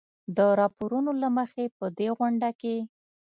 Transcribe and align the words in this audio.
د 0.35 0.39
راپورونو 0.59 1.11
له 1.21 1.29
مخې 1.37 1.63
په 1.77 1.85
دې 1.97 2.07
غونډه 2.17 2.49
کې 2.61 2.77